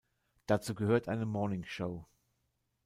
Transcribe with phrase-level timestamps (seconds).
[0.47, 2.07] Dazu gehört eine Morningshow.